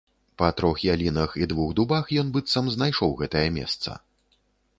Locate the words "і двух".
1.43-1.69